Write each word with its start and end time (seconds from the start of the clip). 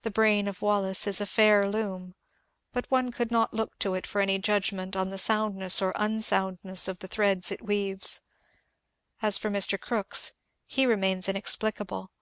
The 0.00 0.10
brain 0.10 0.48
of 0.48 0.62
Wallace 0.62 1.06
is 1.06 1.20
a 1.20 1.26
fair 1.26 1.68
loom, 1.68 2.14
but 2.72 2.90
one 2.90 3.12
MB. 3.12 3.16
CBOOE£S 3.18 3.20
AND 3.20 3.28
SPIBITISM 3.28 3.28
366 3.28 3.28
oould 3.28 3.30
not 3.32 3.52
look 3.52 3.78
to 3.80 3.94
it 3.94 4.06
for 4.06 4.20
any 4.22 4.38
judgment 4.38 4.96
on 4.96 5.08
the 5.10 5.18
soundness 5.18 5.82
or 5.82 5.92
unsoundness 5.94 6.88
of 6.88 6.98
the 7.00 7.06
threads 7.06 7.50
it 7.52 7.60
weaves. 7.62 8.22
As 9.20 9.36
for 9.36 9.50
Mr. 9.50 9.78
Crookes, 9.78 10.32
he 10.64 10.86
remains 10.86 11.28
inexplicable. 11.28 12.12